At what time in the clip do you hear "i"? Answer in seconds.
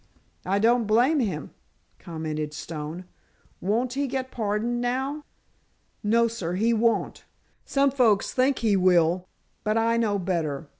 0.47-0.57, 9.77-9.97